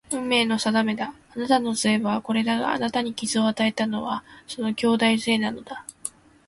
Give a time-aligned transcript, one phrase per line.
[0.09, 1.13] 運命の定めだ。
[1.35, 5.85] あなたの杖はこれだが、あなたに傷を与えたのはその兄弟杖なのだ